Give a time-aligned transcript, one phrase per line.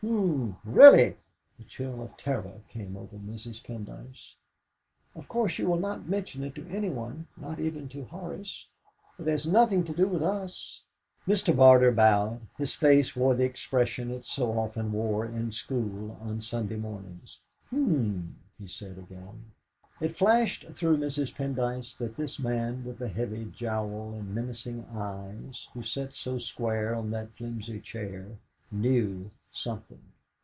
[0.03, 0.57] H'm!
[0.63, 1.17] Really!"
[1.59, 3.63] A chill of terror came over Mrs.
[3.63, 4.33] Pendyce.
[5.15, 8.67] "Of course you will not mention it to anyone, not even to Horace.
[9.19, 10.81] It has nothing to do with us."
[11.27, 11.55] Mr.
[11.55, 16.77] Barter bowed; his face wore the expression it so often wore in school on Sunday
[16.77, 17.39] mornings.
[17.67, 19.51] "H'm!" he said again.
[19.99, 21.31] It flashed through Mrs.
[21.35, 26.95] Pendyce that this man with the heavy jowl and menacing eyes, who sat so square
[26.95, 28.39] on that flimsy chair,
[28.73, 29.99] knew something.